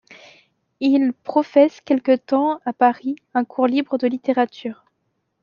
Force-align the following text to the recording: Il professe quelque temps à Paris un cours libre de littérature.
Il 0.79 1.13
professe 1.13 1.79
quelque 1.81 2.15
temps 2.15 2.59
à 2.65 2.73
Paris 2.73 3.17
un 3.35 3.45
cours 3.45 3.67
libre 3.67 3.99
de 3.99 4.07
littérature. 4.07 4.83